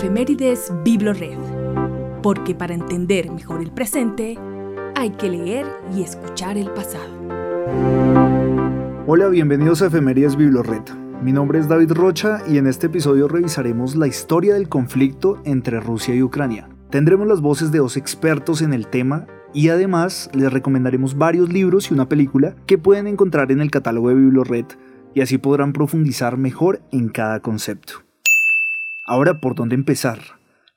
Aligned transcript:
Efemérides 0.00 0.72
Biblored, 0.82 1.36
porque 2.22 2.54
para 2.54 2.72
entender 2.72 3.30
mejor 3.30 3.60
el 3.60 3.70
presente 3.70 4.38
hay 4.96 5.10
que 5.10 5.28
leer 5.28 5.66
y 5.94 6.02
escuchar 6.02 6.56
el 6.56 6.70
pasado. 6.70 7.04
Hola, 9.06 9.28
bienvenidos 9.28 9.82
a 9.82 9.88
Efemérides 9.88 10.36
Biblored. 10.36 10.84
Mi 11.22 11.32
nombre 11.32 11.58
es 11.58 11.68
David 11.68 11.92
Rocha 11.92 12.40
y 12.48 12.56
en 12.56 12.66
este 12.66 12.86
episodio 12.86 13.28
revisaremos 13.28 13.94
la 13.94 14.06
historia 14.06 14.54
del 14.54 14.70
conflicto 14.70 15.42
entre 15.44 15.80
Rusia 15.80 16.14
y 16.14 16.22
Ucrania. 16.22 16.70
Tendremos 16.88 17.28
las 17.28 17.42
voces 17.42 17.70
de 17.70 17.80
dos 17.80 17.98
expertos 17.98 18.62
en 18.62 18.72
el 18.72 18.86
tema 18.86 19.26
y 19.52 19.68
además 19.68 20.30
les 20.32 20.50
recomendaremos 20.50 21.18
varios 21.18 21.52
libros 21.52 21.90
y 21.90 21.94
una 21.94 22.08
película 22.08 22.56
que 22.64 22.78
pueden 22.78 23.06
encontrar 23.06 23.52
en 23.52 23.60
el 23.60 23.70
catálogo 23.70 24.08
de 24.08 24.14
Biblored 24.14 24.64
y 25.12 25.20
así 25.20 25.36
podrán 25.36 25.74
profundizar 25.74 26.38
mejor 26.38 26.80
en 26.90 27.10
cada 27.10 27.40
concepto. 27.40 28.09
Ahora, 29.10 29.40
¿por 29.40 29.56
dónde 29.56 29.74
empezar? 29.74 30.20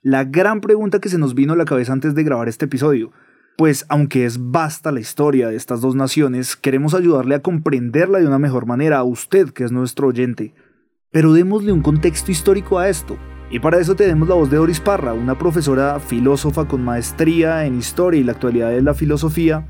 La 0.02 0.24
gran 0.24 0.60
pregunta 0.60 1.00
que 1.00 1.08
se 1.08 1.20
nos 1.20 1.36
vino 1.36 1.54
a 1.54 1.56
la 1.56 1.66
cabeza 1.66 1.94
antes 1.94 2.16
de 2.16 2.24
grabar 2.24 2.50
este 2.50 2.66
episodio. 2.66 3.12
Pues 3.58 3.86
aunque 3.90 4.26
es 4.26 4.50
vasta 4.50 4.92
la 4.92 5.02
historia 5.02 5.50
de 5.50 5.56
estas 5.56 5.82
dos 5.82 5.94
naciones, 5.94 6.56
queremos 6.56 6.96
ayudarle 6.96 7.36
a 7.36 7.44
comprenderla 7.44 8.18
de 8.18 8.26
una 8.26 8.40
mejor 8.40 8.66
manera 8.66 8.98
a 8.98 9.04
usted, 9.04 9.52
que 9.52 9.64
es 9.64 9.72
nuestro 9.72 10.08
oyente. 10.08 10.56
Pero 11.12 11.32
démosle 11.32 11.72
un 11.74 11.84
contexto 11.84 12.32
histórico 12.32 12.80
a 12.80 12.90
esto. 12.90 13.20
Y 13.52 13.60
para 13.60 13.78
eso 13.78 13.94
tenemos 13.94 14.28
la 14.28 14.34
voz 14.34 14.50
de 14.50 14.58
Doris 14.58 14.80
Parra, 14.80 15.14
una 15.14 15.38
profesora 15.38 16.00
filósofa 16.00 16.68
con 16.68 16.84
maestría 16.84 17.68
en 17.68 17.78
historia 17.78 18.20
y 18.20 18.24
la 18.24 18.32
actualidad 18.32 18.72
de 18.72 18.82
la 18.82 18.96
filosofía, 18.96 19.68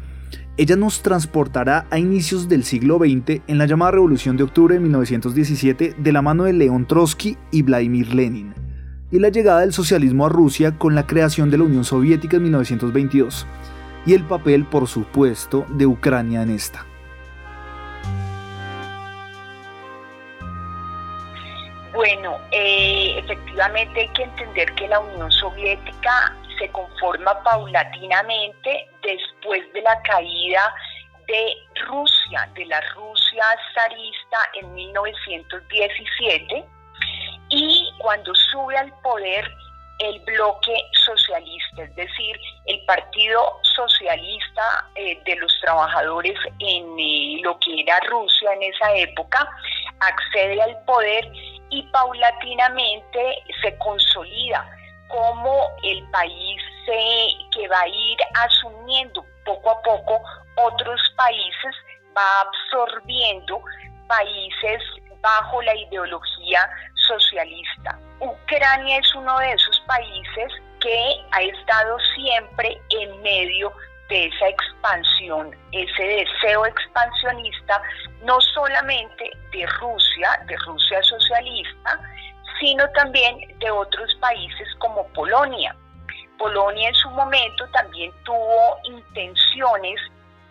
ella 0.55 0.75
nos 0.75 1.01
transportará 1.01 1.87
a 1.89 1.97
inicios 1.97 2.47
del 2.47 2.63
siglo 2.63 2.99
XX 2.99 3.41
en 3.47 3.57
la 3.57 3.65
llamada 3.65 3.91
Revolución 3.91 4.37
de 4.37 4.43
Octubre 4.43 4.75
de 4.75 4.81
1917 4.81 5.95
de 5.97 6.11
la 6.11 6.21
mano 6.21 6.43
de 6.43 6.53
León 6.53 6.85
Trotsky 6.87 7.37
y 7.49 7.63
Vladimir 7.63 8.13
Lenin, 8.13 8.53
y 9.11 9.17
la 9.17 9.29
llegada 9.29 9.61
del 9.61 9.73
socialismo 9.73 10.27
a 10.27 10.29
Rusia 10.29 10.77
con 10.77 10.93
la 10.93 11.07
creación 11.07 11.49
de 11.49 11.57
la 11.57 11.63
Unión 11.63 11.83
Soviética 11.83 12.37
en 12.37 12.43
1922, 12.43 13.47
y 14.05 14.13
el 14.13 14.23
papel, 14.25 14.65
por 14.65 14.87
supuesto, 14.87 15.65
de 15.69 15.87
Ucrania 15.87 16.43
en 16.43 16.51
esta. 16.51 16.85
Bueno, 21.93 22.37
eh, 22.51 23.17
efectivamente 23.17 24.01
hay 24.01 24.09
que 24.09 24.23
entender 24.23 24.73
que 24.75 24.87
la 24.87 24.99
Unión 24.99 25.31
Soviética 25.31 26.35
se 26.63 26.71
conforma 26.71 27.43
paulatinamente 27.43 28.87
después 29.01 29.61
de 29.73 29.81
la 29.81 30.01
caída 30.03 30.73
de 31.27 31.53
Rusia, 31.87 32.49
de 32.55 32.65
la 32.67 32.79
Rusia 32.95 33.43
zarista 33.73 34.37
en 34.61 34.73
1917 34.73 36.65
y 37.49 37.91
cuando 37.97 38.33
sube 38.35 38.77
al 38.77 38.93
poder 39.01 39.45
el 39.99 40.19
bloque 40.21 40.73
socialista, 41.05 41.83
es 41.83 41.95
decir, 41.95 42.39
el 42.65 42.83
Partido 42.85 43.59
Socialista 43.75 44.89
eh, 44.95 45.21
de 45.25 45.35
los 45.35 45.53
Trabajadores 45.61 46.37
en 46.59 46.97
eh, 46.97 47.41
lo 47.43 47.59
que 47.59 47.81
era 47.81 47.99
Rusia 48.09 48.53
en 48.53 48.63
esa 48.63 48.95
época, 48.95 49.49
accede 49.99 50.61
al 50.61 50.77
poder 50.85 51.29
y 51.69 51.83
paulatinamente 51.91 53.43
se 53.61 53.77
consolida 53.77 54.65
como 55.13 55.69
el 55.83 56.03
país 56.09 56.59
que 57.51 57.67
va 57.67 57.81
a 57.81 57.87
ir 57.87 58.17
asumiendo 58.33 59.23
poco 59.45 59.71
a 59.71 59.81
poco 59.83 60.21
otros 60.55 61.01
países, 61.15 61.75
va 62.17 62.41
absorbiendo 62.41 63.61
países 64.07 64.81
bajo 65.21 65.61
la 65.61 65.75
ideología 65.75 66.69
socialista. 67.07 67.97
Ucrania 68.19 68.97
es 68.97 69.15
uno 69.15 69.37
de 69.39 69.53
esos 69.53 69.79
países 69.81 70.51
que 70.79 71.25
ha 71.31 71.41
estado 71.41 71.97
siempre 72.15 72.81
en 72.89 73.21
medio 73.21 73.71
de 74.09 74.25
esa 74.25 74.47
expansión, 74.49 75.55
ese 75.71 76.03
deseo 76.03 76.65
expansionista, 76.65 77.81
no 78.23 78.41
solamente 78.41 79.31
de 79.51 79.65
Rusia, 79.79 80.43
de 80.47 80.57
Rusia 80.57 81.01
socialista, 81.03 81.99
sino 82.63 82.89
también 82.91 83.37
de 83.59 83.69
otros 83.69 84.15
países 84.21 84.67
como 84.77 85.05
Polonia. 85.09 85.75
Polonia 86.37 86.87
en 86.87 86.95
su 86.95 87.09
momento 87.09 87.67
también 87.73 88.09
tuvo 88.23 88.77
intenciones 88.85 89.99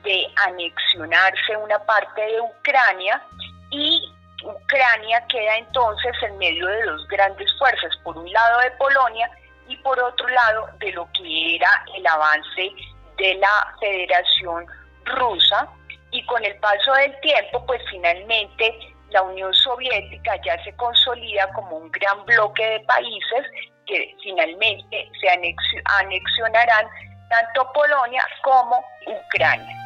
de 0.05 0.27
anexionarse 0.37 1.57
una 1.57 1.79
parte 1.87 2.21
de 2.21 2.39
Ucrania 2.39 3.23
y 3.71 4.13
Ucrania 4.45 5.25
queda 5.29 5.57
entonces 5.57 6.13
en 6.23 6.37
medio 6.37 6.67
de 6.67 6.83
dos 6.83 7.09
grandes 7.09 7.51
fuerzas, 7.59 7.97
por 8.05 8.19
un 8.19 8.31
lado 8.31 8.61
de 8.61 8.71
Polonia 8.73 9.31
y 9.69 9.77
por 9.77 9.99
otro 9.99 10.29
lado 10.29 10.69
de 10.81 10.93
lo 10.93 11.09
que 11.13 11.57
era 11.57 11.83
el 11.97 12.07
avance 12.07 12.73
de 13.17 13.35
la 13.37 13.75
Federación 13.81 14.67
Rusa 15.07 15.67
y 16.11 16.23
con 16.27 16.45
el 16.45 16.57
paso 16.57 16.93
del 16.93 17.19
tiempo 17.21 17.65
pues 17.65 17.81
finalmente 17.89 18.92
la 19.13 19.23
Unión 19.23 19.53
Soviética 19.55 20.37
ya 20.45 20.63
se 20.65 20.75
consolida 20.77 21.51
como 21.53 21.77
un 21.77 21.91
gran 21.91 22.25
bloque 22.25 22.65
de 22.65 22.81
países 22.81 23.47
que 23.87 24.15
finalmente 24.23 25.09
se 25.21 25.29
anexionarán 25.29 26.87
tanto 27.29 27.71
Polonia 27.73 28.25
como 28.43 28.85
Ucrania. 29.07 29.77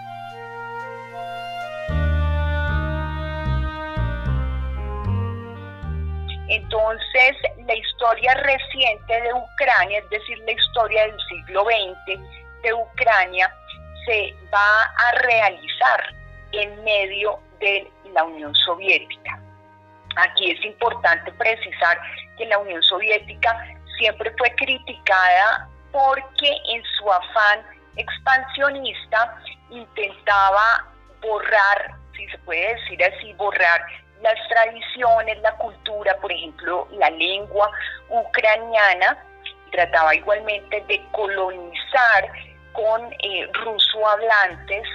Entonces, 6.49 7.37
la 7.67 7.75
historia 7.75 8.35
reciente 8.35 9.21
de 9.21 9.33
Ucrania, 9.33 9.99
es 9.99 10.11
decir, 10.11 10.39
la 10.47 10.53
historia 10.53 11.03
del 11.07 11.19
siglo 11.29 11.65
XX 11.65 12.21
de 12.63 12.73
Ucrania, 12.73 13.53
se 14.07 14.35
va 14.53 14.85
a 14.85 15.13
realizar 15.23 16.15
en 16.57 16.85
medio 16.85 17.39
de 17.61 17.91
la 18.13 18.25
Unión 18.25 18.55
Soviética. 18.55 19.39
Aquí 20.17 20.51
es 20.51 20.65
importante 20.65 21.31
precisar 21.33 21.99
que 22.39 22.47
la 22.47 22.59
Unión 22.59 22.83
Soviética 22.83 23.57
siempre 23.99 24.33
fue 24.39 24.51
criticada 24.57 25.69
porque 25.93 26.51
en 26.73 26.83
su 26.99 27.13
afán 27.13 27.63
expansionista 27.97 29.39
intentaba 29.71 30.87
borrar, 31.21 31.95
si 32.15 32.27
se 32.29 32.39
puede 32.39 32.75
decir 32.75 33.03
así, 33.05 33.33
borrar 33.35 33.81
las 34.23 34.37
tradiciones, 34.49 35.39
la 35.43 35.53
cultura, 35.57 36.17
por 36.21 36.33
ejemplo, 36.33 36.89
la 36.93 37.11
lengua 37.11 37.71
ucraniana, 38.09 39.19
trataba 39.73 40.15
igualmente 40.15 40.83
de 40.89 41.05
colonizar 41.13 42.31
con 42.73 43.13
eh, 43.23 43.49
ruso 43.53 44.09
hablantes 44.09 44.87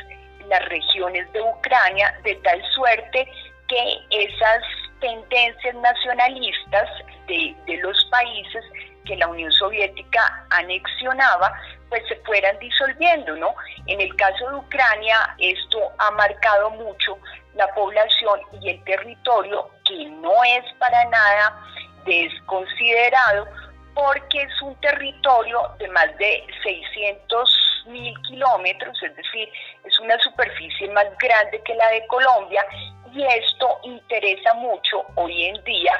las 0.51 0.67
regiones 0.67 1.31
de 1.31 1.41
Ucrania, 1.41 2.13
de 2.23 2.35
tal 2.35 2.61
suerte 2.73 3.25
que 3.69 3.97
esas 4.09 4.61
tendencias 4.99 5.73
nacionalistas 5.75 6.89
de, 7.27 7.55
los 7.81 8.05
países 8.11 8.63
que 9.05 9.15
la 9.15 9.29
Unión 9.29 9.51
Soviética 9.53 10.45
anexionaba, 10.49 11.53
pues 11.87 12.03
se 12.09 12.17
fueran 12.17 12.59
disolviendo, 12.59 13.35
¿no? 13.37 13.55
En 13.87 14.01
el 14.01 14.13
caso 14.17 14.49
de 14.49 14.55
Ucrania, 14.57 15.35
esto 15.39 15.79
ha 15.97 16.11
marcado 16.11 16.69
mucho 16.71 17.17
la 17.55 17.67
población 17.73 18.41
y 18.61 18.71
el 18.71 18.83
territorio, 18.83 19.69
que 19.85 20.05
no 20.05 20.43
es 20.43 20.65
para 20.79 21.05
nada 21.05 21.63
desconsiderado, 22.05 23.47
porque 23.93 24.41
es 24.41 24.61
un 24.61 24.75
territorio 24.75 25.61
de 25.79 25.87
más 25.89 26.17
de 26.17 26.45
600 26.63 27.85
mil 27.87 28.13
kilómetros, 28.21 29.01
es 29.03 29.15
decir, 29.15 29.49
es 29.83 29.99
una 29.99 30.17
superficie 30.19 30.87
más 30.89 31.07
grande 31.17 31.61
que 31.63 31.75
la 31.75 31.87
de 31.89 32.05
Colombia, 32.07 32.65
y 33.13 33.23
esto 33.23 33.79
interesa 33.83 34.53
mucho 34.53 35.03
hoy 35.15 35.45
en 35.45 35.63
día 35.63 35.93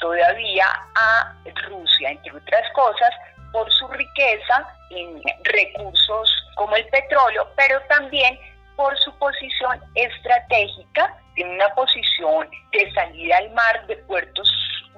todavía 0.00 0.66
a 0.94 1.34
Rusia, 1.68 2.10
entre 2.10 2.32
otras 2.36 2.70
cosas, 2.72 3.10
por 3.52 3.72
su 3.72 3.86
riqueza 3.88 4.66
en 4.90 5.22
recursos 5.44 6.44
como 6.56 6.76
el 6.76 6.86
petróleo, 6.88 7.48
pero 7.56 7.80
también 7.88 8.38
por 8.76 8.96
su 8.98 9.16
posición 9.18 9.80
estratégica, 9.94 11.16
en 11.36 11.50
una 11.50 11.68
posición 11.74 12.48
de 12.72 12.92
salida 12.92 13.38
al 13.38 13.50
mar, 13.50 13.86
de 13.86 13.96
puertos 13.96 14.50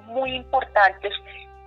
muy 0.03 0.35
importantes, 0.35 1.13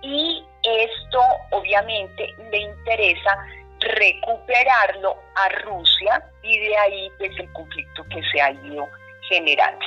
y 0.03 0.43
esto 0.63 1.19
obviamente 1.51 2.35
le 2.51 2.57
interesa 2.59 3.37
recuperarlo 3.79 5.15
a 5.35 5.49
Rusia 5.63 6.23
y 6.43 6.59
de 6.59 6.77
ahí 6.77 7.11
pues 7.17 7.31
el 7.39 7.51
conflicto 7.53 8.03
que 8.09 8.21
se 8.31 8.41
ha 8.41 8.51
ido 8.51 8.87
generando. 9.29 9.85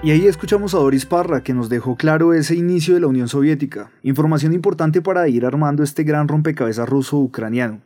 Y 0.00 0.12
ahí 0.12 0.26
escuchamos 0.28 0.74
a 0.74 0.78
Doris 0.78 1.06
Parra, 1.06 1.42
que 1.42 1.52
nos 1.52 1.68
dejó 1.68 1.96
claro 1.96 2.32
ese 2.32 2.54
inicio 2.54 2.94
de 2.94 3.00
la 3.00 3.08
Unión 3.08 3.26
Soviética, 3.26 3.90
información 4.04 4.52
importante 4.52 5.02
para 5.02 5.26
ir 5.28 5.44
armando 5.44 5.82
este 5.82 6.04
gran 6.04 6.28
rompecabezas 6.28 6.88
ruso-ucraniano. 6.88 7.80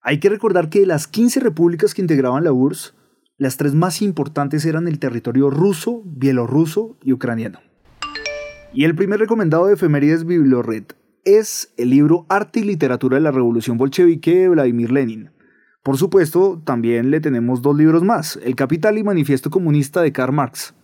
Hay 0.00 0.20
que 0.20 0.28
recordar 0.28 0.70
que 0.70 0.80
de 0.80 0.86
las 0.86 1.06
15 1.08 1.40
repúblicas 1.40 1.92
que 1.94 2.02
integraban 2.02 2.44
la 2.44 2.52
URSS, 2.52 2.94
Las 3.40 3.56
tres 3.56 3.72
más 3.72 4.02
importantes 4.02 4.64
eran 4.64 4.88
el 4.88 4.98
territorio 4.98 5.48
ruso, 5.48 6.02
bielorruso 6.04 6.98
y 7.04 7.12
ucraniano. 7.12 7.60
Y 8.74 8.84
el 8.84 8.96
primer 8.96 9.20
recomendado 9.20 9.66
de 9.66 9.74
efemérides 9.74 10.24
Bibliored 10.24 10.86
es 11.24 11.72
el 11.76 11.90
libro 11.90 12.26
Arte 12.28 12.60
y 12.60 12.64
Literatura 12.64 13.16
de 13.16 13.22
la 13.22 13.30
Revolución 13.30 13.78
Bolchevique 13.78 14.40
de 14.40 14.48
Vladimir 14.48 14.90
Lenin. 14.90 15.30
Por 15.84 15.96
supuesto, 15.96 16.60
también 16.64 17.12
le 17.12 17.20
tenemos 17.20 17.62
dos 17.62 17.76
libros 17.76 18.02
más, 18.02 18.40
El 18.42 18.56
Capital 18.56 18.98
y 18.98 19.04
Manifiesto 19.04 19.50
Comunista 19.50 20.02
de 20.02 20.12
Karl 20.12 20.32
Marx. 20.32 20.74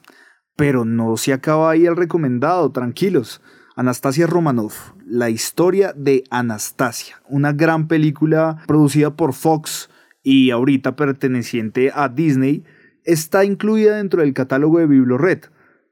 Pero 0.54 0.84
no 0.84 1.16
se 1.16 1.32
acaba 1.32 1.70
ahí 1.70 1.86
el 1.86 1.96
recomendado, 1.96 2.70
tranquilos. 2.70 3.42
Anastasia 3.76 4.28
Romanov, 4.28 4.72
la 5.04 5.30
historia 5.30 5.92
de 5.96 6.22
Anastasia, 6.30 7.20
una 7.28 7.52
gran 7.52 7.88
película 7.88 8.62
producida 8.68 9.16
por 9.16 9.32
Fox 9.32 9.90
y 10.22 10.50
ahorita 10.50 10.94
perteneciente 10.94 11.90
a 11.92 12.08
Disney, 12.08 12.62
está 13.02 13.44
incluida 13.44 13.96
dentro 13.96 14.20
del 14.20 14.32
catálogo 14.32 14.78
de 14.78 14.86
Biblored. 14.86 15.40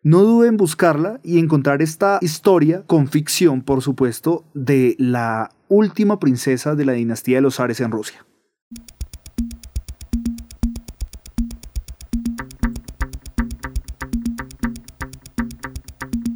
No 0.05 0.23
dude 0.23 0.47
en 0.47 0.57
buscarla 0.57 1.19
y 1.25 1.41
encontrar 1.41 1.83
esta 1.83 2.19
historia, 2.23 2.85
con 2.87 3.09
ficción 3.09 3.63
por 3.63 3.83
supuesto, 3.83 4.45
de 4.55 4.95
la 4.99 5.51
última 5.69 6.21
princesa 6.21 6.77
de 6.77 6.85
la 6.85 6.93
dinastía 6.93 7.39
de 7.39 7.43
los 7.43 7.59
Ares 7.59 7.81
en 7.81 7.91
Rusia. 7.91 8.25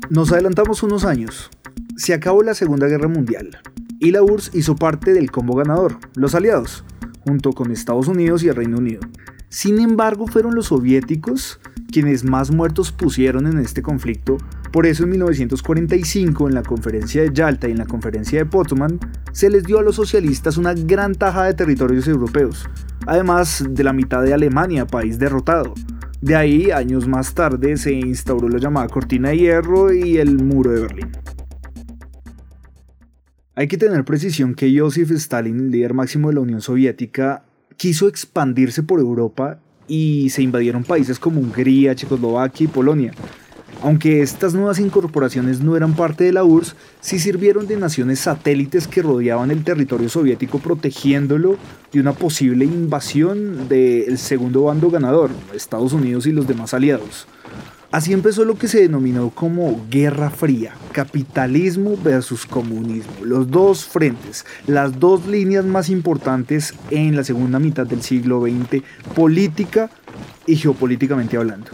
Nos 0.08 0.30
adelantamos 0.30 0.84
unos 0.84 1.04
años. 1.04 1.50
Se 1.96 2.14
acabó 2.14 2.44
la 2.44 2.54
Segunda 2.54 2.86
Guerra 2.86 3.08
Mundial 3.08 3.58
y 3.98 4.12
la 4.12 4.22
URSS 4.22 4.54
hizo 4.54 4.76
parte 4.76 5.12
del 5.12 5.32
combo 5.32 5.56
ganador, 5.56 5.98
los 6.14 6.36
aliados, 6.36 6.84
junto 7.24 7.52
con 7.52 7.72
Estados 7.72 8.06
Unidos 8.06 8.44
y 8.44 8.48
el 8.48 8.54
Reino 8.54 8.78
Unido. 8.78 9.00
Sin 9.48 9.80
embargo, 9.80 10.28
fueron 10.28 10.54
los 10.54 10.66
soviéticos 10.66 11.58
quienes 11.90 12.24
más 12.24 12.52
muertos 12.52 12.92
pusieron 12.92 13.48
en 13.48 13.58
este 13.58 13.82
conflicto. 13.82 14.36
Por 14.70 14.86
eso 14.86 15.04
en 15.04 15.10
1945, 15.10 16.48
en 16.48 16.54
la 16.54 16.62
conferencia 16.62 17.22
de 17.22 17.32
Yalta 17.32 17.68
y 17.68 17.72
en 17.72 17.78
la 17.78 17.86
conferencia 17.86 18.38
de 18.38 18.46
Potsdam, 18.46 19.00
se 19.32 19.50
les 19.50 19.64
dio 19.64 19.80
a 19.80 19.82
los 19.82 19.96
socialistas 19.96 20.56
una 20.56 20.74
gran 20.74 21.16
taja 21.16 21.44
de 21.44 21.54
territorios 21.54 22.06
europeos, 22.06 22.68
además 23.06 23.64
de 23.68 23.82
la 23.82 23.92
mitad 23.92 24.22
de 24.22 24.34
Alemania, 24.34 24.86
país 24.86 25.18
derrotado. 25.18 25.74
De 26.20 26.34
ahí, 26.34 26.70
años 26.70 27.06
más 27.06 27.34
tarde, 27.34 27.76
se 27.76 27.92
instauró 27.92 28.48
la 28.48 28.58
llamada 28.58 28.88
Cortina 28.88 29.28
de 29.28 29.38
Hierro 29.38 29.92
y 29.92 30.16
el 30.16 30.42
Muro 30.42 30.72
de 30.72 30.80
Berlín. 30.80 31.12
Hay 33.54 33.68
que 33.68 33.78
tener 33.78 34.04
precisión 34.04 34.54
que 34.54 34.78
Joseph 34.78 35.10
Stalin, 35.12 35.70
líder 35.70 35.94
máximo 35.94 36.28
de 36.28 36.34
la 36.34 36.40
Unión 36.40 36.60
Soviética, 36.60 37.44
quiso 37.76 38.08
expandirse 38.08 38.82
por 38.82 39.00
Europa 39.00 39.60
y 39.88 40.30
se 40.30 40.42
invadieron 40.42 40.84
países 40.84 41.18
como 41.18 41.40
Hungría, 41.40 41.94
Checoslovaquia 41.94 42.64
y 42.64 42.68
Polonia. 42.68 43.12
Aunque 43.82 44.22
estas 44.22 44.54
nuevas 44.54 44.78
incorporaciones 44.78 45.60
no 45.60 45.76
eran 45.76 45.94
parte 45.94 46.24
de 46.24 46.32
la 46.32 46.44
URSS, 46.44 46.74
sí 47.00 47.18
sirvieron 47.18 47.66
de 47.66 47.76
naciones 47.76 48.20
satélites 48.20 48.88
que 48.88 49.02
rodeaban 49.02 49.50
el 49.50 49.64
territorio 49.64 50.08
soviético 50.08 50.58
protegiéndolo 50.58 51.56
de 51.92 52.00
una 52.00 52.12
posible 52.12 52.64
invasión 52.64 53.68
del 53.68 54.18
segundo 54.18 54.64
bando 54.64 54.90
ganador, 54.90 55.30
Estados 55.54 55.92
Unidos 55.92 56.26
y 56.26 56.32
los 56.32 56.48
demás 56.48 56.74
aliados. 56.74 57.26
Así 57.92 58.12
empezó 58.12 58.44
lo 58.44 58.56
que 58.56 58.66
se 58.66 58.80
denominó 58.80 59.30
como 59.30 59.86
Guerra 59.88 60.30
Fría, 60.30 60.74
capitalismo 60.92 61.96
versus 62.02 62.44
comunismo, 62.44 63.24
los 63.24 63.50
dos 63.50 63.84
frentes, 63.84 64.44
las 64.66 64.98
dos 64.98 65.26
líneas 65.26 65.64
más 65.64 65.88
importantes 65.88 66.74
en 66.90 67.14
la 67.14 67.22
segunda 67.22 67.58
mitad 67.58 67.86
del 67.86 68.02
siglo 68.02 68.42
XX, 68.42 68.82
política 69.14 69.88
y 70.46 70.56
geopolíticamente 70.56 71.36
hablando. 71.36 71.70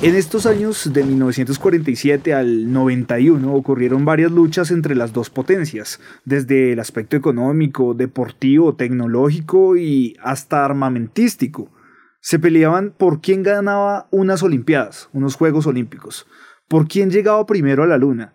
En 0.00 0.14
estos 0.14 0.46
años 0.46 0.92
de 0.92 1.02
1947 1.02 2.32
al 2.32 2.72
91 2.72 3.52
ocurrieron 3.52 4.04
varias 4.04 4.30
luchas 4.30 4.70
entre 4.70 4.94
las 4.94 5.12
dos 5.12 5.28
potencias, 5.28 5.98
desde 6.24 6.72
el 6.72 6.78
aspecto 6.78 7.16
económico, 7.16 7.94
deportivo, 7.94 8.76
tecnológico 8.76 9.76
y 9.76 10.16
hasta 10.22 10.64
armamentístico. 10.64 11.72
Se 12.20 12.38
peleaban 12.38 12.94
por 12.96 13.20
quién 13.20 13.42
ganaba 13.42 14.06
unas 14.12 14.44
Olimpiadas, 14.44 15.08
unos 15.12 15.34
Juegos 15.34 15.66
Olímpicos, 15.66 16.26
por 16.68 16.86
quién 16.86 17.10
llegaba 17.10 17.44
primero 17.44 17.82
a 17.82 17.88
la 17.88 17.98
Luna, 17.98 18.34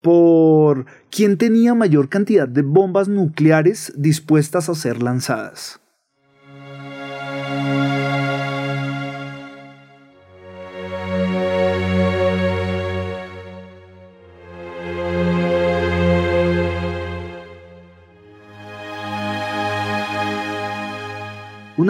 por 0.00 0.86
quién 1.10 1.36
tenía 1.36 1.74
mayor 1.74 2.08
cantidad 2.08 2.48
de 2.48 2.62
bombas 2.62 3.08
nucleares 3.08 3.92
dispuestas 3.94 4.70
a 4.70 4.74
ser 4.74 5.02
lanzadas. 5.02 5.83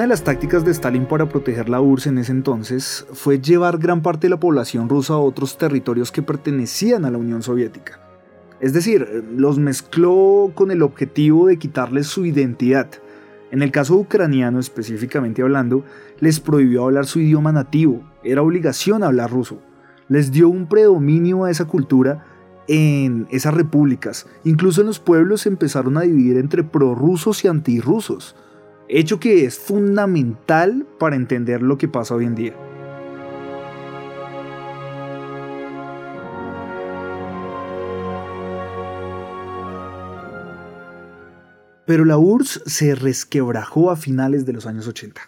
De 0.05 0.09
las 0.09 0.23
tácticas 0.23 0.67
de 0.67 0.71
Stalin 0.71 1.07
para 1.07 1.31
proteger 1.31 1.71
la 1.71 1.81
URSS 1.81 2.09
en 2.09 2.19
ese 2.19 2.33
entonces 2.33 3.07
fue 3.15 3.41
llevar 3.41 3.79
gran 3.79 4.03
parte 4.03 4.27
de 4.27 4.33
la 4.33 4.39
población 4.39 4.87
rusa 4.87 5.15
a 5.15 5.19
otros 5.19 5.57
territorios 5.57 6.13
que 6.13 6.21
pertenecían 6.21 7.07
a 7.07 7.11
la 7.11 7.17
Unión 7.17 7.43
Soviética. 7.43 8.01
Es 8.61 8.75
decir, 8.75 9.25
los 9.35 9.59
mezcló 9.59 10.53
con 10.55 10.71
el 10.71 10.83
objetivo 10.83 11.47
de 11.47 11.59
quitarles 11.59 12.07
su 12.07 12.27
identidad. 12.27 12.91
En 13.51 13.63
el 13.63 13.71
caso 13.71 13.97
ucraniano 13.97 14.59
específicamente 14.59 15.41
hablando, 15.41 15.87
les 16.21 16.39
prohibió 16.39 16.85
hablar 16.85 17.07
su 17.07 17.21
idioma 17.21 17.53
nativo, 17.53 18.03
era 18.23 18.43
obligación 18.43 19.05
hablar 19.05 19.31
ruso. 19.31 19.59
Les 20.09 20.31
dio 20.31 20.51
un 20.51 20.69
predominio 20.69 21.45
a 21.45 21.51
esa 21.51 21.65
cultura 21.65 22.27
en 22.69 23.27
esas 23.31 23.55
repúblicas. 23.55 24.27
Incluso 24.45 24.83
en 24.83 24.89
los 24.89 24.99
pueblos 24.99 25.41
se 25.41 25.49
empezaron 25.49 25.97
a 25.97 26.03
dividir 26.03 26.37
entre 26.37 26.63
prorrusos 26.63 27.43
y 27.43 27.49
antirrusos 27.49 28.37
hecho 28.99 29.19
que 29.19 29.45
es 29.45 29.59
fundamental 29.59 30.87
para 30.99 31.17
entender 31.17 31.63
lo 31.63 31.79
que 31.79 31.89
pasa 31.89 32.15
hoy 32.15 32.27
en 32.27 32.35
día. 32.35 32.55
Pero 41.87 42.05
la 42.05 42.17
URSS 42.17 42.63
se 42.65 42.95
resquebrajó 42.95 43.91
a 43.91 43.97
finales 43.97 44.47
de 44.47 44.53
los 44.55 44.67
años 44.67 44.89
80. 44.89 45.21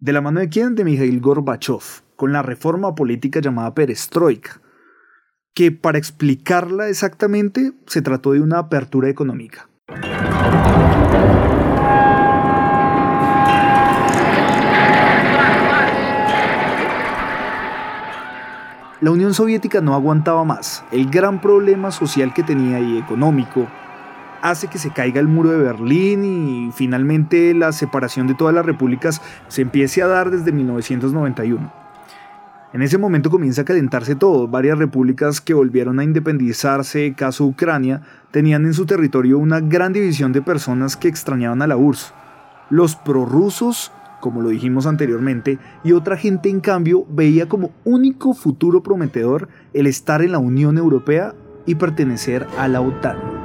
¿De 0.00 0.12
la 0.12 0.20
mano 0.20 0.40
de 0.40 0.48
quién? 0.48 0.74
De 0.74 0.84
Mikhail 0.84 1.20
Gorbachev, 1.20 2.02
con 2.14 2.32
la 2.32 2.42
reforma 2.42 2.94
política 2.94 3.40
llamada 3.40 3.74
perestroika, 3.74 4.60
que 5.54 5.72
para 5.72 5.98
explicarla 5.98 6.88
exactamente 6.88 7.72
se 7.86 8.02
trató 8.02 8.32
de 8.32 8.40
una 8.40 8.58
apertura 8.58 9.08
económica. 9.08 9.68
La 19.00 19.12
Unión 19.12 19.32
Soviética 19.32 19.80
no 19.80 19.94
aguantaba 19.94 20.42
más. 20.42 20.82
El 20.90 21.08
gran 21.08 21.40
problema 21.40 21.92
social 21.92 22.34
que 22.34 22.42
tenía 22.42 22.80
y 22.80 22.98
económico 22.98 23.68
hace 24.42 24.66
que 24.66 24.78
se 24.78 24.90
caiga 24.90 25.20
el 25.20 25.28
muro 25.28 25.50
de 25.50 25.58
Berlín 25.58 26.24
y 26.24 26.72
finalmente 26.72 27.54
la 27.54 27.70
separación 27.70 28.26
de 28.26 28.34
todas 28.34 28.52
las 28.52 28.66
repúblicas 28.66 29.22
se 29.46 29.62
empiece 29.62 30.02
a 30.02 30.08
dar 30.08 30.32
desde 30.32 30.50
1991. 30.50 31.72
En 32.72 32.82
ese 32.82 32.98
momento 32.98 33.30
comienza 33.30 33.62
a 33.62 33.64
calentarse 33.64 34.16
todo. 34.16 34.48
Varias 34.48 34.78
repúblicas 34.78 35.40
que 35.40 35.54
volvieron 35.54 36.00
a 36.00 36.04
independizarse, 36.04 37.14
caso 37.14 37.44
Ucrania, 37.44 38.02
tenían 38.32 38.66
en 38.66 38.74
su 38.74 38.84
territorio 38.84 39.38
una 39.38 39.60
gran 39.60 39.92
división 39.92 40.32
de 40.32 40.42
personas 40.42 40.96
que 40.96 41.06
extrañaban 41.06 41.62
a 41.62 41.68
la 41.68 41.76
URSS. 41.76 42.14
Los 42.68 42.96
prorrusos 42.96 43.92
como 44.20 44.42
lo 44.42 44.48
dijimos 44.48 44.86
anteriormente, 44.86 45.58
y 45.84 45.92
otra 45.92 46.16
gente 46.16 46.48
en 46.48 46.60
cambio 46.60 47.06
veía 47.08 47.48
como 47.48 47.70
único 47.84 48.34
futuro 48.34 48.82
prometedor 48.82 49.48
el 49.72 49.86
estar 49.86 50.22
en 50.22 50.32
la 50.32 50.38
Unión 50.38 50.78
Europea 50.78 51.34
y 51.66 51.74
pertenecer 51.74 52.46
a 52.58 52.68
la 52.68 52.80
OTAN. 52.80 53.37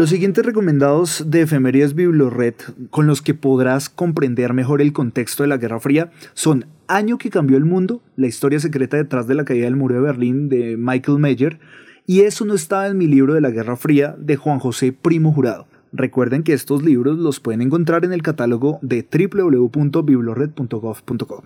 Los 0.00 0.08
siguientes 0.08 0.46
recomendados 0.46 1.24
de 1.26 1.42
Efemerías 1.42 1.94
Biblored 1.94 2.54
con 2.88 3.06
los 3.06 3.20
que 3.20 3.34
podrás 3.34 3.90
comprender 3.90 4.54
mejor 4.54 4.80
el 4.80 4.94
contexto 4.94 5.42
de 5.42 5.50
la 5.50 5.58
Guerra 5.58 5.78
Fría 5.78 6.10
son 6.32 6.64
Año 6.88 7.18
que 7.18 7.28
cambió 7.28 7.58
el 7.58 7.66
mundo, 7.66 8.00
la 8.16 8.26
historia 8.26 8.58
secreta 8.60 8.96
detrás 8.96 9.26
de 9.26 9.34
la 9.34 9.44
caída 9.44 9.66
del 9.66 9.76
muro 9.76 9.96
de 9.96 10.00
Berlín 10.00 10.48
de 10.48 10.78
Michael 10.78 11.18
Mayer, 11.18 11.60
y 12.06 12.20
eso 12.20 12.46
no 12.46 12.54
estaba 12.54 12.86
en 12.86 12.96
mi 12.96 13.08
libro 13.08 13.34
de 13.34 13.42
la 13.42 13.50
Guerra 13.50 13.76
Fría 13.76 14.16
de 14.18 14.36
Juan 14.36 14.58
José 14.58 14.94
Primo 14.94 15.34
Jurado. 15.34 15.66
Recuerden 15.92 16.44
que 16.44 16.54
estos 16.54 16.82
libros 16.82 17.18
los 17.18 17.38
pueden 17.38 17.60
encontrar 17.60 18.06
en 18.06 18.14
el 18.14 18.22
catálogo 18.22 18.78
de 18.80 19.06
www.biblored.gov.co. 19.06 21.44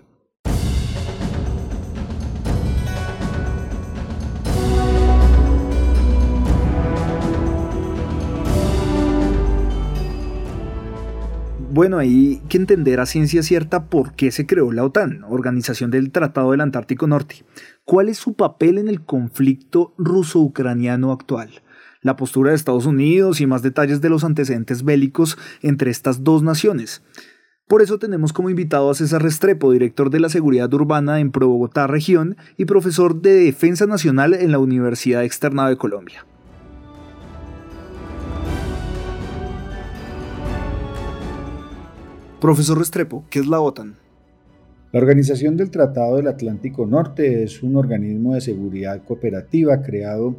Bueno, 11.74 11.98
hay 11.98 12.40
que 12.48 12.56
entender 12.56 13.00
a 13.00 13.04
ciencia 13.04 13.42
cierta 13.42 13.86
por 13.86 14.14
qué 14.14 14.30
se 14.30 14.46
creó 14.46 14.70
la 14.70 14.84
OTAN, 14.84 15.24
Organización 15.28 15.90
del 15.90 16.12
Tratado 16.12 16.52
del 16.52 16.60
Antártico 16.60 17.08
Norte. 17.08 17.44
¿Cuál 17.84 18.08
es 18.08 18.16
su 18.16 18.34
papel 18.34 18.78
en 18.78 18.86
el 18.86 19.00
conflicto 19.00 19.92
ruso-ucraniano 19.98 21.10
actual? 21.10 21.50
La 22.00 22.14
postura 22.14 22.50
de 22.50 22.56
Estados 22.56 22.86
Unidos 22.86 23.40
y 23.40 23.48
más 23.48 23.62
detalles 23.62 24.00
de 24.00 24.08
los 24.08 24.22
antecedentes 24.22 24.84
bélicos 24.84 25.36
entre 25.62 25.90
estas 25.90 26.22
dos 26.22 26.44
naciones. 26.44 27.02
Por 27.66 27.82
eso 27.82 27.98
tenemos 27.98 28.32
como 28.32 28.50
invitado 28.50 28.88
a 28.88 28.94
César 28.94 29.24
Restrepo, 29.24 29.72
director 29.72 30.10
de 30.10 30.20
la 30.20 30.28
Seguridad 30.28 30.72
Urbana 30.72 31.18
en 31.18 31.32
Pro 31.32 31.48
Bogotá 31.48 31.88
Región 31.88 32.36
y 32.56 32.66
profesor 32.66 33.20
de 33.20 33.32
Defensa 33.34 33.86
Nacional 33.86 34.34
en 34.34 34.52
la 34.52 34.60
Universidad 34.60 35.24
Externada 35.24 35.70
de 35.70 35.76
Colombia. 35.76 36.24
Profesor 42.44 42.78
Restrepo, 42.78 43.24
¿qué 43.30 43.38
es 43.38 43.46
la 43.46 43.58
OTAN? 43.58 43.96
La 44.92 45.00
Organización 45.00 45.56
del 45.56 45.70
Tratado 45.70 46.16
del 46.16 46.28
Atlántico 46.28 46.84
Norte 46.84 47.42
es 47.42 47.62
un 47.62 47.74
organismo 47.74 48.34
de 48.34 48.42
seguridad 48.42 49.02
cooperativa 49.02 49.80
creado 49.80 50.36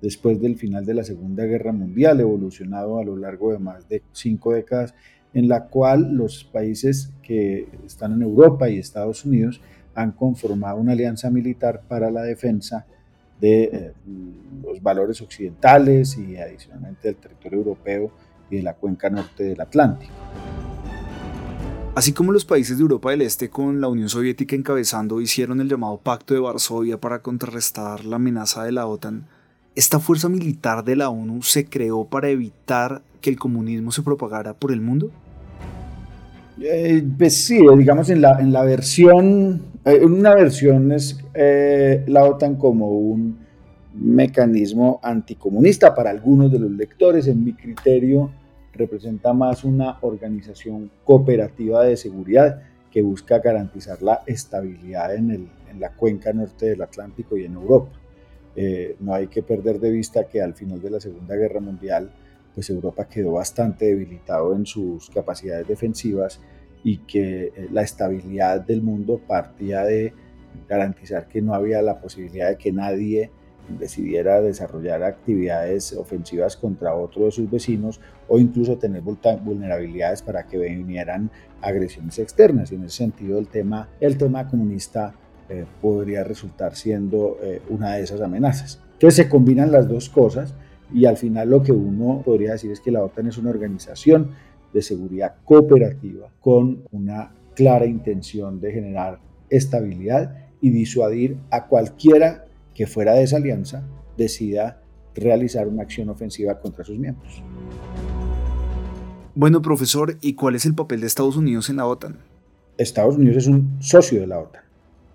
después 0.00 0.40
del 0.40 0.54
final 0.54 0.86
de 0.86 0.94
la 0.94 1.02
Segunda 1.02 1.46
Guerra 1.46 1.72
Mundial, 1.72 2.20
evolucionado 2.20 3.00
a 3.00 3.04
lo 3.04 3.16
largo 3.16 3.50
de 3.50 3.58
más 3.58 3.88
de 3.88 4.04
cinco 4.12 4.52
décadas, 4.52 4.94
en 5.34 5.48
la 5.48 5.64
cual 5.64 6.14
los 6.14 6.44
países 6.44 7.10
que 7.24 7.66
están 7.84 8.12
en 8.12 8.22
Europa 8.22 8.70
y 8.70 8.78
Estados 8.78 9.24
Unidos 9.24 9.60
han 9.96 10.12
conformado 10.12 10.76
una 10.78 10.92
alianza 10.92 11.28
militar 11.28 11.82
para 11.88 12.08
la 12.12 12.22
defensa 12.22 12.86
de 13.40 13.64
eh, 13.64 13.92
los 14.62 14.80
valores 14.80 15.20
occidentales 15.20 16.16
y 16.18 16.36
adicionalmente 16.36 17.08
del 17.08 17.16
territorio 17.16 17.58
europeo 17.58 18.12
y 18.48 18.58
de 18.58 18.62
la 18.62 18.74
cuenca 18.74 19.10
norte 19.10 19.42
del 19.42 19.60
Atlántico. 19.60 20.14
Así 21.98 22.12
como 22.12 22.30
los 22.30 22.44
países 22.44 22.78
de 22.78 22.82
Europa 22.82 23.10
del 23.10 23.22
Este 23.22 23.50
con 23.50 23.80
la 23.80 23.88
Unión 23.88 24.08
Soviética 24.08 24.54
encabezando 24.54 25.20
hicieron 25.20 25.60
el 25.60 25.68
llamado 25.68 25.96
Pacto 25.96 26.32
de 26.32 26.38
Varsovia 26.38 27.00
para 27.00 27.22
contrarrestar 27.22 28.04
la 28.04 28.14
amenaza 28.14 28.62
de 28.62 28.70
la 28.70 28.86
OTAN, 28.86 29.26
esta 29.74 29.98
fuerza 29.98 30.28
militar 30.28 30.84
de 30.84 30.94
la 30.94 31.10
ONU 31.10 31.42
se 31.42 31.64
creó 31.64 32.04
para 32.04 32.28
evitar 32.28 33.02
que 33.20 33.30
el 33.30 33.36
comunismo 33.36 33.90
se 33.90 34.02
propagara 34.02 34.54
por 34.54 34.70
el 34.70 34.80
mundo? 34.80 35.10
Eh, 36.60 37.02
pues 37.18 37.34
sí, 37.34 37.58
digamos 37.76 38.10
en 38.10 38.20
la, 38.20 38.38
en 38.38 38.52
la 38.52 38.62
versión, 38.62 39.60
eh, 39.84 39.98
una 40.04 40.36
versión 40.36 40.92
es 40.92 41.18
eh, 41.34 42.04
la 42.06 42.22
OTAN 42.22 42.54
como 42.54 42.92
un 42.92 43.38
mecanismo 43.92 45.00
anticomunista 45.02 45.96
para 45.96 46.10
algunos 46.10 46.52
de 46.52 46.60
los 46.60 46.70
lectores, 46.70 47.26
en 47.26 47.42
mi 47.42 47.54
criterio 47.54 48.30
representa 48.78 49.32
más 49.32 49.64
una 49.64 49.98
organización 50.00 50.90
cooperativa 51.04 51.84
de 51.84 51.96
seguridad 51.96 52.62
que 52.90 53.02
busca 53.02 53.40
garantizar 53.40 54.00
la 54.02 54.22
estabilidad 54.26 55.14
en, 55.14 55.30
el, 55.30 55.48
en 55.70 55.80
la 55.80 55.90
cuenca 55.92 56.32
norte 56.32 56.66
del 56.66 56.82
Atlántico 56.82 57.36
y 57.36 57.44
en 57.44 57.54
Europa. 57.54 57.90
Eh, 58.56 58.96
no 59.00 59.14
hay 59.14 59.26
que 59.28 59.42
perder 59.42 59.78
de 59.78 59.90
vista 59.90 60.26
que 60.26 60.40
al 60.40 60.54
final 60.54 60.80
de 60.80 60.90
la 60.90 61.00
Segunda 61.00 61.36
Guerra 61.36 61.60
Mundial, 61.60 62.10
pues 62.54 62.70
Europa 62.70 63.08
quedó 63.08 63.32
bastante 63.32 63.86
debilitado 63.86 64.54
en 64.54 64.66
sus 64.66 65.10
capacidades 65.10 65.68
defensivas 65.68 66.40
y 66.82 66.98
que 66.98 67.52
eh, 67.54 67.68
la 67.70 67.82
estabilidad 67.82 68.60
del 68.60 68.82
mundo 68.82 69.20
partía 69.26 69.84
de 69.84 70.12
garantizar 70.68 71.28
que 71.28 71.42
no 71.42 71.54
había 71.54 71.82
la 71.82 72.00
posibilidad 72.00 72.48
de 72.48 72.56
que 72.56 72.72
nadie 72.72 73.30
decidiera 73.78 74.40
desarrollar 74.40 75.02
actividades 75.02 75.92
ofensivas 75.92 76.56
contra 76.56 76.94
otro 76.94 77.26
de 77.26 77.32
sus 77.32 77.50
vecinos 77.50 78.00
o 78.28 78.38
incluso 78.38 78.78
tener 78.78 79.02
vulnerabilidades 79.02 80.22
para 80.22 80.46
que 80.46 80.58
vinieran 80.58 81.30
agresiones 81.60 82.18
externas. 82.18 82.72
Y 82.72 82.76
en 82.76 82.84
ese 82.84 82.98
sentido 82.98 83.38
el 83.38 83.48
tema, 83.48 83.88
el 84.00 84.16
tema 84.16 84.48
comunista 84.48 85.14
eh, 85.48 85.64
podría 85.80 86.24
resultar 86.24 86.76
siendo 86.76 87.38
eh, 87.42 87.62
una 87.68 87.94
de 87.94 88.02
esas 88.02 88.20
amenazas. 88.20 88.80
Entonces 88.94 89.24
se 89.24 89.28
combinan 89.28 89.72
las 89.72 89.88
dos 89.88 90.08
cosas 90.08 90.54
y 90.92 91.04
al 91.06 91.16
final 91.16 91.50
lo 91.50 91.62
que 91.62 91.72
uno 91.72 92.22
podría 92.24 92.52
decir 92.52 92.70
es 92.70 92.80
que 92.80 92.90
la 92.90 93.02
OTAN 93.02 93.28
es 93.28 93.38
una 93.38 93.50
organización 93.50 94.32
de 94.72 94.82
seguridad 94.82 95.36
cooperativa 95.44 96.30
con 96.40 96.82
una 96.90 97.32
clara 97.54 97.86
intención 97.86 98.60
de 98.60 98.72
generar 98.72 99.20
estabilidad 99.50 100.48
y 100.60 100.70
disuadir 100.70 101.38
a 101.50 101.66
cualquiera 101.66 102.47
que 102.78 102.86
fuera 102.86 103.14
de 103.14 103.24
esa 103.24 103.38
alianza 103.38 103.82
decida 104.16 104.80
realizar 105.16 105.66
una 105.66 105.82
acción 105.82 106.10
ofensiva 106.10 106.60
contra 106.60 106.84
sus 106.84 106.96
miembros. 106.96 107.42
Bueno, 109.34 109.60
profesor, 109.60 110.16
¿y 110.20 110.34
cuál 110.34 110.54
es 110.54 110.64
el 110.64 110.76
papel 110.76 111.00
de 111.00 111.08
Estados 111.08 111.36
Unidos 111.36 111.68
en 111.70 111.78
la 111.78 111.86
OTAN? 111.86 112.18
Estados 112.76 113.16
Unidos 113.16 113.38
es 113.38 113.46
un 113.48 113.78
socio 113.80 114.20
de 114.20 114.28
la 114.28 114.38
OTAN. 114.38 114.62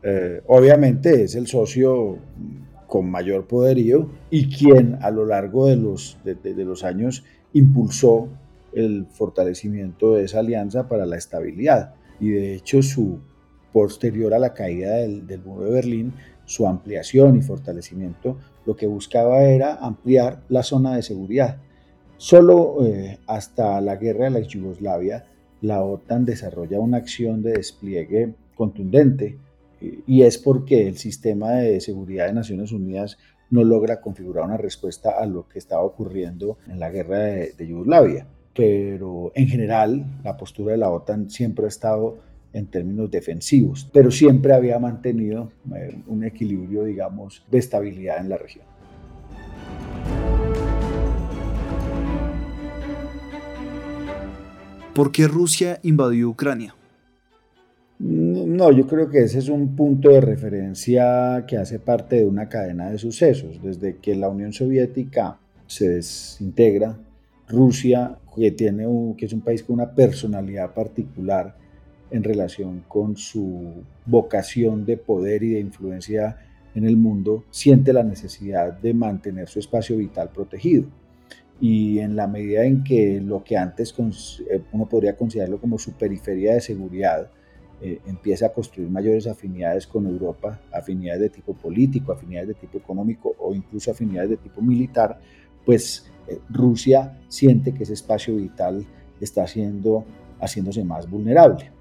Eh, 0.03 0.41
obviamente 0.47 1.23
es 1.23 1.35
el 1.35 1.47
socio 1.47 2.17
con 2.85 3.09
mayor 3.09 3.47
poderío 3.47 4.09
y 4.29 4.53
quien 4.53 4.97
a 5.01 5.09
lo 5.09 5.25
largo 5.25 5.67
de 5.67 5.77
los, 5.77 6.17
de, 6.25 6.65
los 6.65 6.83
años 6.83 7.23
impulsó 7.53 8.27
el 8.73 9.05
fortalecimiento 9.09 10.15
de 10.15 10.25
esa 10.25 10.39
alianza 10.39 10.89
para 10.89 11.05
la 11.05 11.15
estabilidad. 11.15 11.95
Y 12.19 12.31
de 12.31 12.55
hecho, 12.55 12.81
su 12.81 13.19
posterior 13.71 14.33
a 14.33 14.39
la 14.39 14.53
caída 14.53 14.97
del, 14.97 15.25
del 15.25 15.41
muro 15.41 15.63
de 15.63 15.71
Berlín, 15.71 16.13
su 16.53 16.67
ampliación 16.67 17.35
y 17.35 17.41
fortalecimiento, 17.41 18.37
lo 18.67 18.75
que 18.75 18.85
buscaba 18.85 19.41
era 19.41 19.73
ampliar 19.73 20.43
la 20.49 20.61
zona 20.61 20.95
de 20.95 21.01
seguridad. 21.01 21.57
Solo 22.17 22.85
eh, 22.85 23.17
hasta 23.25 23.81
la 23.81 23.95
guerra 23.95 24.25
de 24.25 24.39
la 24.39 24.39
Yugoslavia, 24.41 25.25
la 25.61 25.83
OTAN 25.83 26.25
desarrolla 26.25 26.79
una 26.79 26.97
acción 26.97 27.41
de 27.41 27.53
despliegue 27.53 28.35
contundente 28.53 29.39
eh, 29.81 30.01
y 30.05 30.21
es 30.21 30.37
porque 30.37 30.87
el 30.87 30.97
sistema 30.97 31.53
de 31.53 31.81
seguridad 31.81 32.27
de 32.27 32.33
Naciones 32.33 32.71
Unidas 32.71 33.17
no 33.49 33.63
logra 33.63 33.99
configurar 33.99 34.45
una 34.45 34.57
respuesta 34.57 35.09
a 35.19 35.25
lo 35.25 35.47
que 35.47 35.57
estaba 35.57 35.81
ocurriendo 35.81 36.59
en 36.67 36.79
la 36.79 36.91
guerra 36.91 37.17
de, 37.17 37.53
de 37.53 37.67
Yugoslavia. 37.67 38.27
Pero 38.53 39.31
en 39.33 39.47
general, 39.47 40.05
la 40.23 40.37
postura 40.37 40.73
de 40.73 40.77
la 40.77 40.91
OTAN 40.91 41.31
siempre 41.31 41.65
ha 41.65 41.69
estado 41.69 42.19
en 42.53 42.67
términos 42.67 43.09
defensivos, 43.09 43.89
pero 43.91 44.11
siempre 44.11 44.53
había 44.53 44.79
mantenido 44.79 45.51
eh, 45.75 45.95
un 46.07 46.23
equilibrio, 46.23 46.83
digamos, 46.83 47.43
de 47.49 47.57
estabilidad 47.57 48.19
en 48.19 48.29
la 48.29 48.37
región. 48.37 48.65
¿Por 54.93 55.11
qué 55.11 55.27
Rusia 55.27 55.79
invadió 55.81 56.29
Ucrania? 56.29 56.75
No, 57.97 58.71
yo 58.71 58.85
creo 58.85 59.09
que 59.09 59.23
ese 59.23 59.39
es 59.39 59.49
un 59.49 59.75
punto 59.75 60.09
de 60.09 60.21
referencia 60.21 61.45
que 61.47 61.57
hace 61.57 61.79
parte 61.79 62.17
de 62.17 62.25
una 62.25 62.47
cadena 62.47 62.91
de 62.91 62.97
sucesos. 62.97 63.59
Desde 63.63 63.97
que 63.97 64.15
la 64.15 64.29
Unión 64.29 64.53
Soviética 64.53 65.39
se 65.65 65.89
desintegra, 65.89 66.95
Rusia, 67.47 68.17
que, 68.35 68.51
tiene 68.51 68.85
que 69.17 69.25
es 69.25 69.33
un 69.33 69.41
país 69.41 69.63
con 69.63 69.75
una 69.75 69.95
personalidad 69.95 70.73
particular, 70.73 71.55
en 72.13 72.23
relación 72.23 72.83
con 72.87 73.17
su 73.17 73.83
vocación 74.05 74.85
de 74.85 74.97
poder 74.97 75.41
y 75.41 75.53
de 75.53 75.59
influencia 75.59 76.37
en 76.75 76.85
el 76.85 76.95
mundo, 76.95 77.43
siente 77.49 77.91
la 77.91 78.03
necesidad 78.03 78.71
de 78.71 78.93
mantener 78.93 79.47
su 79.47 79.57
espacio 79.57 79.97
vital 79.97 80.29
protegido. 80.29 80.85
Y 81.59 81.99
en 81.99 82.15
la 82.15 82.27
medida 82.27 82.65
en 82.65 82.83
que 82.83 83.19
lo 83.19 83.43
que 83.43 83.57
antes 83.57 83.95
eh, 84.47 84.61
uno 84.71 84.87
podría 84.87 85.17
considerarlo 85.17 85.59
como 85.59 85.79
su 85.79 85.93
periferia 85.93 86.53
de 86.53 86.61
seguridad, 86.61 87.31
eh, 87.81 87.99
empieza 88.05 88.45
a 88.45 88.53
construir 88.53 88.89
mayores 88.91 89.25
afinidades 89.25 89.87
con 89.87 90.05
Europa, 90.05 90.61
afinidades 90.71 91.21
de 91.21 91.29
tipo 91.29 91.53
político, 91.55 92.11
afinidades 92.11 92.49
de 92.49 92.53
tipo 92.53 92.77
económico 92.77 93.35
o 93.39 93.55
incluso 93.55 93.89
afinidades 93.89 94.29
de 94.29 94.37
tipo 94.37 94.61
militar, 94.61 95.19
pues 95.65 96.11
eh, 96.27 96.37
Rusia 96.49 97.19
siente 97.27 97.73
que 97.73 97.83
ese 97.83 97.93
espacio 97.93 98.35
vital 98.35 98.85
está 99.19 99.47
siendo, 99.47 100.05
haciéndose 100.39 100.83
más 100.83 101.09
vulnerable. 101.09 101.71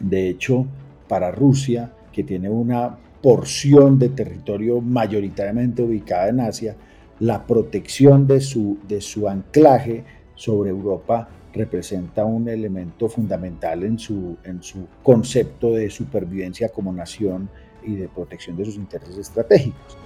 De 0.00 0.28
hecho, 0.28 0.66
para 1.08 1.30
Rusia, 1.30 1.92
que 2.12 2.24
tiene 2.24 2.48
una 2.48 2.96
porción 3.22 3.98
de 3.98 4.10
territorio 4.10 4.80
mayoritariamente 4.80 5.82
ubicada 5.82 6.28
en 6.28 6.40
Asia, 6.40 6.76
la 7.20 7.46
protección 7.46 8.26
de 8.26 8.40
su, 8.40 8.78
de 8.86 9.00
su 9.00 9.28
anclaje 9.28 10.04
sobre 10.34 10.70
Europa 10.70 11.28
representa 11.54 12.24
un 12.24 12.48
elemento 12.48 13.08
fundamental 13.08 13.84
en 13.84 13.98
su, 13.98 14.36
en 14.44 14.62
su 14.62 14.88
concepto 15.02 15.72
de 15.72 15.88
supervivencia 15.88 16.68
como 16.68 16.92
nación 16.92 17.48
y 17.84 17.94
de 17.94 18.08
protección 18.08 18.56
de 18.56 18.64
sus 18.64 18.76
intereses 18.76 19.16
estratégicos. 19.16 19.96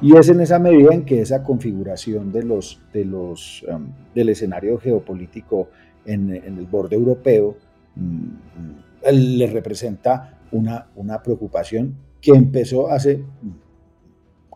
Y 0.00 0.16
es 0.16 0.28
en 0.28 0.40
esa 0.40 0.58
medida 0.58 0.94
en 0.94 1.04
que 1.04 1.20
esa 1.20 1.42
configuración 1.42 2.32
de 2.32 2.42
los, 2.42 2.80
de 2.92 3.04
los, 3.04 3.64
um, 3.70 3.88
del 4.14 4.30
escenario 4.30 4.78
geopolítico 4.78 5.68
en, 6.06 6.30
el 6.30 6.66
borde 6.66 6.96
europeo 6.96 7.56
mm, 7.96 8.89
le 9.10 9.46
representa 9.46 10.40
una, 10.52 10.88
una 10.96 11.22
preocupación 11.22 11.94
que 12.20 12.32
empezó 12.32 12.90
hace 12.90 13.24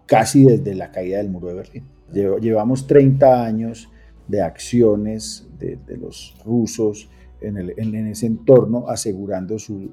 casi 0.07 0.45
desde 0.45 0.75
la 0.75 0.91
caída 0.91 1.19
del 1.19 1.31
muro 1.31 1.49
de 1.49 1.55
Berlín. 1.55 1.85
Llevamos 2.13 2.87
30 2.87 3.45
años 3.45 3.89
de 4.29 4.41
acciones 4.41 5.47
de, 5.59 5.79
los 5.97 6.35
rusos 6.45 7.09
en, 7.41 8.07
ese 8.07 8.27
entorno 8.27 8.87
asegurando 8.89 9.59
su, 9.59 9.91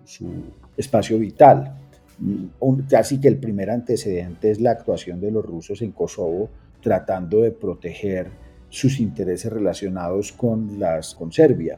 espacio 0.77 1.19
vital. 1.19 1.77
Mm, 2.19 2.81
casi 2.89 3.19
que 3.19 3.27
el 3.27 3.37
primer 3.37 3.69
antecedente 3.69 4.51
es 4.51 4.59
la 4.61 4.71
actuación 4.71 5.19
de 5.19 5.31
los 5.31 5.45
rusos 5.45 5.81
en 5.81 5.91
Kosovo 5.91 6.49
tratando 6.81 7.41
de 7.41 7.51
proteger 7.51 8.29
sus 8.69 8.99
intereses 8.99 9.51
relacionados 9.51 10.31
con, 10.31 10.79
las, 10.79 11.15
con 11.15 11.31
Serbia. 11.31 11.77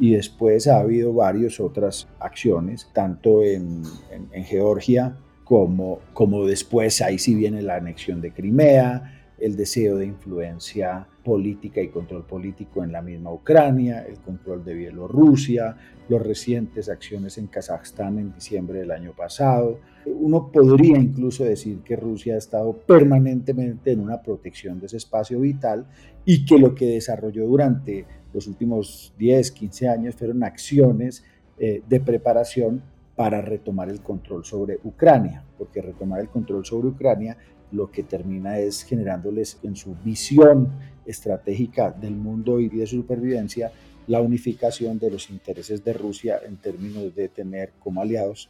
Y 0.00 0.14
después 0.14 0.66
ha 0.66 0.80
habido 0.80 1.12
varias 1.12 1.60
otras 1.60 2.08
acciones, 2.18 2.88
tanto 2.92 3.44
en, 3.44 3.84
Georgia 4.32 5.16
como, 5.44 6.00
como 6.14 6.46
después, 6.46 7.02
ahí 7.02 7.18
sí 7.18 7.34
viene 7.34 7.60
la 7.60 7.76
anexión 7.76 8.20
de 8.20 8.32
Crimea, 8.32 9.20
el 9.38 9.56
deseo 9.56 9.96
de 9.96 10.06
influencia 10.06 11.06
política 11.24 11.80
y 11.80 11.88
control 11.88 12.24
político 12.24 12.84
en 12.84 12.92
la 12.92 13.02
misma 13.02 13.32
Ucrania, 13.32 14.04
el 14.06 14.18
control 14.18 14.64
de 14.64 14.74
Bielorrusia, 14.74 15.76
las 16.08 16.22
recientes 16.22 16.88
acciones 16.88 17.38
en 17.38 17.46
Kazajstán 17.46 18.18
en 18.18 18.34
diciembre 18.34 18.80
del 18.80 18.90
año 18.90 19.12
pasado. 19.12 19.80
Uno 20.06 20.50
podría 20.52 20.98
incluso 20.98 21.44
decir 21.44 21.80
que 21.84 21.96
Rusia 21.96 22.34
ha 22.34 22.38
estado 22.38 22.72
permanentemente 22.72 23.92
en 23.92 24.00
una 24.00 24.22
protección 24.22 24.80
de 24.80 24.86
ese 24.86 24.96
espacio 24.96 25.40
vital 25.40 25.86
y 26.24 26.44
que 26.44 26.58
lo 26.58 26.74
que 26.74 26.86
desarrolló 26.86 27.46
durante 27.46 28.06
los 28.32 28.46
últimos 28.46 29.12
10, 29.18 29.50
15 29.50 29.88
años 29.88 30.14
fueron 30.14 30.42
acciones 30.44 31.24
eh, 31.58 31.82
de 31.88 32.00
preparación 32.00 32.82
para 33.16 33.42
retomar 33.42 33.90
el 33.90 34.00
control 34.00 34.44
sobre 34.44 34.78
Ucrania, 34.84 35.44
porque 35.58 35.82
retomar 35.82 36.20
el 36.20 36.28
control 36.28 36.64
sobre 36.64 36.88
Ucrania 36.88 37.36
lo 37.72 37.90
que 37.90 38.02
termina 38.02 38.58
es 38.58 38.82
generándoles 38.82 39.58
en 39.62 39.76
su 39.76 39.94
visión 40.04 40.70
estratégica 41.04 41.90
del 41.90 42.14
mundo 42.14 42.60
y 42.60 42.68
de 42.68 42.86
supervivencia 42.86 43.72
la 44.06 44.20
unificación 44.20 44.98
de 44.98 45.10
los 45.10 45.30
intereses 45.30 45.84
de 45.84 45.92
Rusia 45.92 46.40
en 46.44 46.56
términos 46.56 47.14
de 47.14 47.28
tener 47.28 47.72
como 47.78 48.00
aliados 48.00 48.48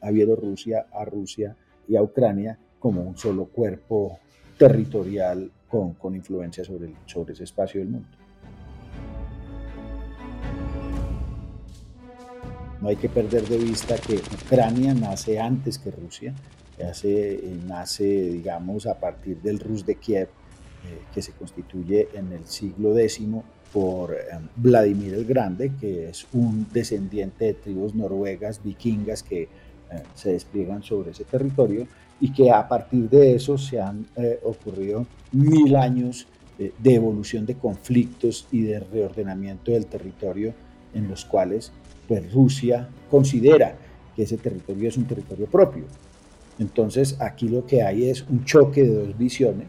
a 0.00 0.10
Bielorrusia, 0.10 0.86
a 0.92 1.04
Rusia 1.04 1.56
y 1.88 1.96
a 1.96 2.02
Ucrania 2.02 2.58
como 2.78 3.02
un 3.02 3.16
solo 3.16 3.46
cuerpo 3.46 4.18
territorial 4.56 5.50
con, 5.68 6.14
influencia 6.14 6.64
sobre, 6.64 6.94
sobre 7.06 7.32
ese 7.32 7.44
espacio 7.44 7.80
del 7.80 7.88
mundo. 7.88 8.19
No 12.80 12.88
hay 12.88 12.96
que 12.96 13.08
perder 13.08 13.46
de 13.46 13.58
vista 13.58 13.96
que 13.98 14.14
Ucrania 14.14 14.94
nace 14.94 15.38
antes 15.38 15.78
que 15.78 15.90
Rusia, 15.90 16.34
hace, 16.88 17.40
nace, 17.66 18.04
digamos, 18.04 18.86
a 18.86 18.98
partir 18.98 19.40
del 19.42 19.58
Rus 19.58 19.84
de 19.84 19.96
Kiev, 19.96 20.28
eh, 20.28 21.02
que 21.12 21.20
se 21.20 21.32
constituye 21.32 22.08
en 22.14 22.32
el 22.32 22.46
siglo 22.46 22.98
X 22.98 23.20
por 23.70 24.12
em, 24.14 24.48
Vladimir 24.56 25.12
el 25.12 25.26
Grande, 25.26 25.72
que 25.78 26.08
es 26.08 26.26
un 26.32 26.66
descendiente 26.72 27.44
de 27.46 27.54
tribus 27.54 27.94
noruegas, 27.94 28.62
vikingas, 28.64 29.22
que 29.22 29.42
eh, 29.42 29.48
se 30.14 30.32
despliegan 30.32 30.82
sobre 30.82 31.10
ese 31.10 31.24
territorio 31.24 31.86
y 32.18 32.32
que 32.32 32.50
a 32.50 32.66
partir 32.66 33.10
de 33.10 33.34
eso 33.34 33.58
se 33.58 33.78
han 33.78 34.06
eh, 34.16 34.40
ocurrido 34.42 35.06
mil 35.32 35.76
años 35.76 36.26
de 36.58 36.94
evolución 36.94 37.46
de 37.46 37.54
conflictos 37.54 38.46
y 38.52 38.60
de 38.64 38.80
reordenamiento 38.80 39.72
del 39.72 39.86
territorio 39.86 40.52
en 40.92 41.08
los 41.08 41.24
cuales 41.24 41.72
pues, 42.10 42.32
Rusia 42.32 42.88
considera 43.08 43.76
que 44.16 44.24
ese 44.24 44.36
territorio 44.36 44.88
es 44.88 44.96
un 44.96 45.04
territorio 45.04 45.46
propio. 45.46 45.84
Entonces 46.58 47.16
aquí 47.20 47.48
lo 47.48 47.64
que 47.64 47.84
hay 47.84 48.10
es 48.10 48.22
un 48.28 48.44
choque 48.44 48.82
de 48.82 49.06
dos 49.06 49.16
visiones 49.16 49.68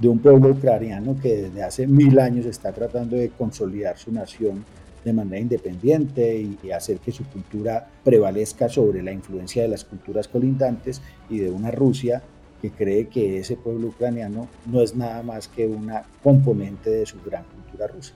de 0.00 0.08
un 0.08 0.18
pueblo 0.18 0.48
ucraniano 0.48 1.16
que 1.22 1.42
desde 1.42 1.62
hace 1.62 1.86
mil 1.86 2.18
años 2.18 2.44
está 2.44 2.72
tratando 2.72 3.14
de 3.14 3.28
consolidar 3.28 3.96
su 3.98 4.10
nación 4.10 4.64
de 5.04 5.12
manera 5.12 5.38
independiente 5.38 6.36
y 6.60 6.72
hacer 6.72 6.98
que 6.98 7.12
su 7.12 7.24
cultura 7.26 7.88
prevalezca 8.02 8.68
sobre 8.68 9.00
la 9.00 9.12
influencia 9.12 9.62
de 9.62 9.68
las 9.68 9.84
culturas 9.84 10.26
colindantes 10.26 11.00
y 11.30 11.38
de 11.38 11.52
una 11.52 11.70
Rusia 11.70 12.20
que 12.60 12.72
cree 12.72 13.06
que 13.06 13.38
ese 13.38 13.54
pueblo 13.54 13.86
ucraniano 13.86 14.48
no 14.66 14.82
es 14.82 14.96
nada 14.96 15.22
más 15.22 15.46
que 15.46 15.68
una 15.68 16.02
componente 16.20 16.90
de 16.90 17.06
su 17.06 17.22
gran 17.24 17.44
cultura 17.44 17.86
rusa. 17.86 18.14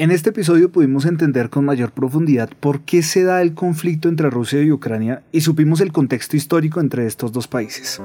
En 0.00 0.10
este 0.10 0.30
episodio 0.30 0.72
pudimos 0.72 1.04
entender 1.04 1.50
con 1.50 1.66
mayor 1.66 1.92
profundidad 1.92 2.48
por 2.58 2.80
qué 2.80 3.02
se 3.02 3.22
da 3.22 3.42
el 3.42 3.52
conflicto 3.52 4.08
entre 4.08 4.30
Rusia 4.30 4.62
y 4.62 4.72
Ucrania 4.72 5.22
y 5.30 5.42
supimos 5.42 5.82
el 5.82 5.92
contexto 5.92 6.38
histórico 6.38 6.80
entre 6.80 7.04
estos 7.04 7.32
dos 7.32 7.46
países. 7.46 8.00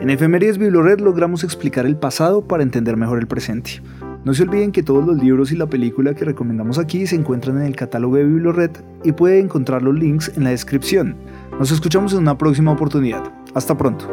En 0.00 0.10
Efemérides 0.10 0.58
Biblored 0.58 0.98
logramos 0.98 1.44
explicar 1.44 1.86
el 1.86 1.94
pasado 1.94 2.48
para 2.48 2.64
entender 2.64 2.96
mejor 2.96 3.20
el 3.20 3.28
presente. 3.28 3.82
No 4.24 4.34
se 4.34 4.42
olviden 4.42 4.72
que 4.72 4.82
todos 4.82 5.06
los 5.06 5.22
libros 5.22 5.52
y 5.52 5.56
la 5.56 5.68
película 5.68 6.14
que 6.14 6.24
recomendamos 6.24 6.80
aquí 6.80 7.06
se 7.06 7.14
encuentran 7.14 7.58
en 7.58 7.66
el 7.66 7.76
catálogo 7.76 8.16
de 8.16 8.24
Biblored 8.24 8.72
y 9.04 9.12
pueden 9.12 9.44
encontrar 9.44 9.80
los 9.80 9.94
links 9.94 10.32
en 10.34 10.42
la 10.42 10.50
descripción. 10.50 11.14
Nos 11.56 11.70
escuchamos 11.70 12.14
en 12.14 12.18
una 12.18 12.36
próxima 12.36 12.72
oportunidad. 12.72 13.22
Hasta 13.54 13.78
pronto. 13.78 14.10